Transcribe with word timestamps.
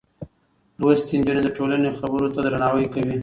لوستې 0.79 1.13
نجونې 1.19 1.41
د 1.43 1.49
ټولنې 1.57 1.89
خبرو 1.99 2.27
ته 2.33 2.39
درناوی 2.45 2.85
کوي. 2.93 3.15